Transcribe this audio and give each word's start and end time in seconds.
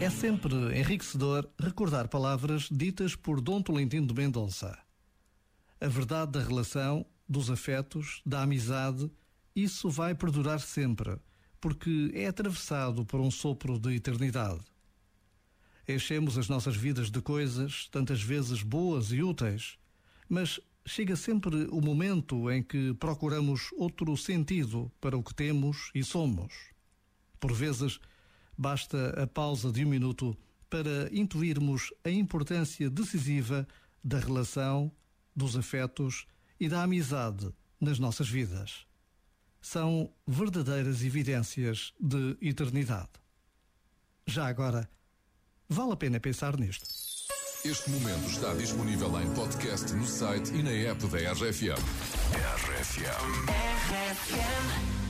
É 0.00 0.08
sempre 0.08 0.54
enriquecedor 0.78 1.46
recordar 1.58 2.08
palavras 2.08 2.68
ditas 2.70 3.14
por 3.14 3.38
Dom 3.38 3.60
Tolentino 3.60 4.06
de 4.06 4.14
Mendonça. 4.14 4.78
A 5.78 5.88
verdade 5.88 6.32
da 6.32 6.42
relação, 6.42 7.04
dos 7.28 7.50
afetos, 7.50 8.22
da 8.24 8.40
amizade, 8.40 9.10
isso 9.54 9.90
vai 9.90 10.14
perdurar 10.14 10.58
sempre, 10.58 11.18
porque 11.60 12.10
é 12.14 12.26
atravessado 12.26 13.04
por 13.04 13.20
um 13.20 13.30
sopro 13.30 13.78
de 13.78 13.94
eternidade. 13.94 14.62
Enchemos 15.86 16.38
as 16.38 16.48
nossas 16.48 16.74
vidas 16.74 17.10
de 17.10 17.20
coisas, 17.20 17.86
tantas 17.92 18.22
vezes 18.22 18.62
boas 18.62 19.12
e 19.12 19.22
úteis, 19.22 19.76
mas 20.26 20.58
chega 20.86 21.14
sempre 21.14 21.68
o 21.70 21.80
momento 21.82 22.50
em 22.50 22.62
que 22.62 22.94
procuramos 22.94 23.68
outro 23.76 24.16
sentido 24.16 24.90
para 24.98 25.18
o 25.18 25.22
que 25.22 25.34
temos 25.34 25.90
e 25.94 26.02
somos. 26.02 26.54
Por 27.38 27.52
vezes, 27.52 28.00
basta 28.60 29.22
a 29.22 29.26
pausa 29.26 29.72
de 29.72 29.86
um 29.86 29.88
minuto 29.88 30.36
para 30.68 31.08
intuirmos 31.10 31.94
a 32.04 32.10
importância 32.10 32.90
decisiva 32.90 33.66
da 34.04 34.18
relação, 34.18 34.92
dos 35.34 35.56
afetos 35.56 36.26
e 36.60 36.68
da 36.68 36.82
amizade 36.82 37.50
nas 37.80 37.98
nossas 37.98 38.28
vidas. 38.28 38.86
São 39.62 40.12
verdadeiras 40.26 41.02
evidências 41.02 41.94
de 41.98 42.36
eternidade. 42.42 43.08
Já 44.26 44.46
agora, 44.46 44.88
vale 45.66 45.92
a 45.92 45.96
pena 45.96 46.20
pensar 46.20 46.58
nisto. 46.58 46.86
Este 47.64 47.90
momento 47.90 48.28
está 48.28 48.52
disponível 48.54 49.20
em 49.22 49.34
podcast 49.34 49.90
no 49.94 50.06
site 50.06 50.52
e 50.52 50.62
na 50.62 50.70
app 50.70 51.06
da 51.06 51.32
RFM. 51.32 51.80
RFM. 52.34 53.48
RFM. 53.88 55.09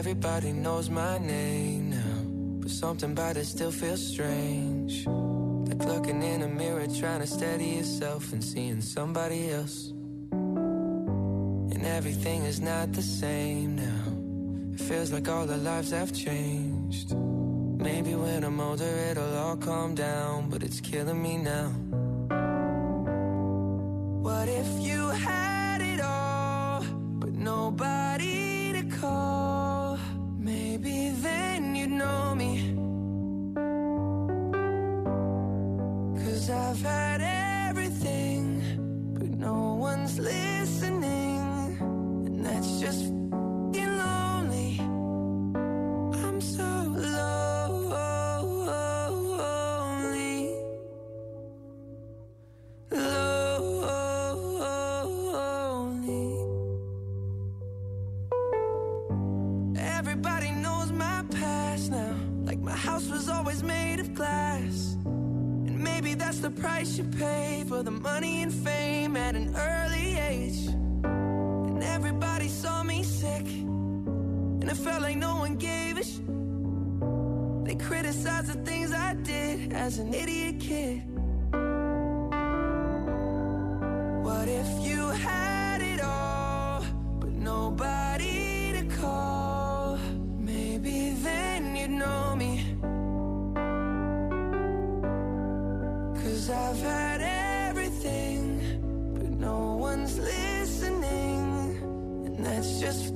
Everybody 0.00 0.52
knows 0.54 0.88
my 0.88 1.18
name 1.18 1.90
now, 1.90 2.22
but 2.62 2.70
something 2.70 3.12
about 3.12 3.36
it 3.36 3.44
still 3.44 3.70
feels 3.70 4.02
strange. 4.02 5.06
Like 5.06 5.84
looking 5.84 6.22
in 6.22 6.40
a 6.40 6.48
mirror, 6.48 6.86
trying 6.86 7.20
to 7.20 7.26
steady 7.26 7.66
yourself 7.66 8.32
and 8.32 8.42
seeing 8.42 8.80
somebody 8.80 9.50
else. 9.50 9.92
And 10.32 11.84
everything 11.84 12.44
is 12.44 12.62
not 12.62 12.94
the 12.94 13.02
same 13.02 13.76
now. 13.76 14.72
It 14.72 14.80
feels 14.80 15.12
like 15.12 15.28
all 15.28 15.50
our 15.50 15.58
lives 15.58 15.90
have 15.90 16.14
changed. 16.14 17.14
Maybe 17.14 18.14
when 18.14 18.42
I'm 18.42 18.58
older, 18.58 18.94
it'll 19.10 19.36
all 19.36 19.58
calm 19.58 19.94
down, 19.94 20.48
but 20.48 20.62
it's 20.62 20.80
killing 20.80 21.22
me 21.22 21.36
now. 21.36 21.68
What 24.22 24.48
if 24.48 24.66
you 24.80 25.08
had 25.10 25.49
one's 40.00 40.18
listening. 40.18 41.76
And 42.26 42.44
that's 42.44 42.80
just 42.80 43.04
f***ing 43.04 43.98
lonely. 43.98 44.80
I'm 46.24 46.40
so 46.40 46.62
lonely. 46.96 47.34
Lonely. 55.30 56.28
Everybody 59.76 60.50
knows 60.52 60.92
my 60.92 61.22
past 61.30 61.90
now. 61.90 62.16
Like 62.44 62.60
my 62.60 62.72
house 62.72 63.10
was 63.10 63.28
always 63.28 63.62
made 63.62 64.00
of 64.00 64.14
glass. 64.14 64.96
And 65.04 65.78
maybe 65.78 66.14
that's 66.14 66.38
the 66.38 66.50
price 66.50 66.96
you 66.96 67.04
pay 67.04 67.64
for 67.68 67.82
the 67.82 67.90
money 67.90 68.42
and 68.42 68.50
fame 68.52 69.14
at 69.16 69.34
an 69.34 69.54
early 69.54 69.79
it 74.70 74.76
felt 74.76 75.02
like 75.02 75.16
no 75.16 75.34
one 75.36 75.56
gave 75.56 75.98
a 75.98 76.04
sh. 76.04 76.20
They 77.66 77.74
criticized 77.74 78.46
the 78.52 78.58
things 78.64 78.92
I 78.92 79.14
did 79.14 79.72
as 79.72 79.98
an 79.98 80.14
idiot 80.14 80.60
kid. 80.60 81.02
What 84.26 84.46
if 84.48 84.70
you 84.86 85.08
had 85.08 85.82
it 85.82 86.00
all, 86.00 86.84
but 87.18 87.30
nobody 87.30 88.72
to 88.76 88.84
call? 89.00 89.98
Maybe 90.38 91.14
then 91.26 91.74
you'd 91.74 91.90
know 91.90 92.36
me. 92.36 92.52
Cause 96.22 96.48
I've 96.48 96.80
had 96.80 97.20
everything, 97.68 98.44
but 99.14 99.30
no 99.30 99.76
one's 99.76 100.16
listening. 100.16 101.44
And 102.26 102.46
that's 102.46 102.78
just 102.78 103.12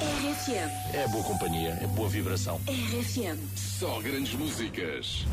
RFM. 0.00 0.70
É 0.94 1.08
boa 1.08 1.24
companhia, 1.24 1.76
é 1.82 1.86
boa 1.88 2.08
vibração. 2.08 2.60
RFM. 2.68 3.36
Só 3.56 4.00
grandes 4.00 4.34
músicas. 4.34 5.26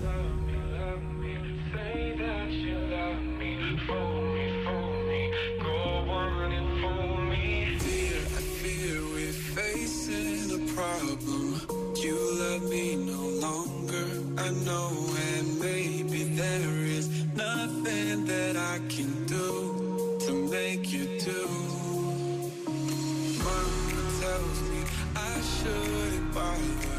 Dear, 7.77 8.21
I 8.25 8.41
fear 8.61 9.01
we're 9.13 9.31
facing 9.31 10.51
a 10.55 10.59
problem. 10.73 11.61
You 12.01 12.17
love 12.39 12.63
me 12.69 12.95
no 12.95 13.21
longer. 13.41 14.23
I 14.37 14.49
know, 14.65 14.91
and 15.37 15.59
maybe 15.59 16.23
there 16.35 16.85
is 16.85 17.07
nothing 17.35 18.25
that 18.25 18.57
I 18.57 18.79
can 18.89 19.25
do 19.25 19.64
make 20.77 20.91
you 20.91 21.05
do. 21.19 21.47
Mama 23.43 24.01
tells 24.19 24.61
me 24.69 24.83
I 25.15 25.41
shouldn't 25.41 26.33
bother. 26.33 26.94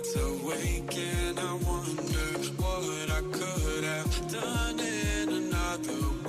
nights 0.00 0.16
awake 0.16 0.96
and 0.96 1.38
I 1.38 1.52
wonder 1.54 2.28
what 2.56 3.10
I 3.10 3.20
could 3.32 3.84
have 3.84 4.32
done 4.32 4.80
in 4.80 5.28
another 5.28 6.00
way. 6.08 6.19